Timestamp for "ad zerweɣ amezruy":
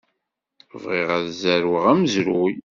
1.17-2.53